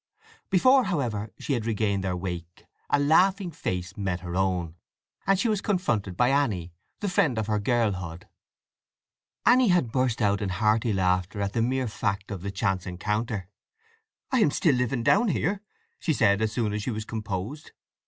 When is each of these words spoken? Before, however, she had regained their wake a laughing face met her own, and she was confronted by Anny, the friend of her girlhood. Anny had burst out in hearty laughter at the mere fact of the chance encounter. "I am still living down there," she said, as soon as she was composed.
Before, 0.49 0.85
however, 0.85 1.31
she 1.37 1.53
had 1.53 1.67
regained 1.67 2.03
their 2.03 2.17
wake 2.17 2.65
a 2.89 2.97
laughing 2.97 3.51
face 3.51 3.95
met 3.95 4.21
her 4.21 4.35
own, 4.35 4.73
and 5.27 5.37
she 5.37 5.47
was 5.47 5.61
confronted 5.61 6.17
by 6.17 6.29
Anny, 6.29 6.73
the 7.01 7.07
friend 7.07 7.37
of 7.37 7.45
her 7.45 7.59
girlhood. 7.59 8.27
Anny 9.45 9.67
had 9.67 9.91
burst 9.91 10.19
out 10.19 10.41
in 10.41 10.49
hearty 10.49 10.91
laughter 10.91 11.39
at 11.39 11.53
the 11.53 11.61
mere 11.61 11.87
fact 11.87 12.31
of 12.31 12.41
the 12.41 12.49
chance 12.49 12.87
encounter. 12.87 13.47
"I 14.31 14.39
am 14.39 14.49
still 14.49 14.73
living 14.73 15.03
down 15.03 15.27
there," 15.27 15.61
she 15.99 16.13
said, 16.13 16.41
as 16.41 16.51
soon 16.51 16.73
as 16.73 16.81
she 16.81 16.89
was 16.89 17.05
composed. 17.05 17.71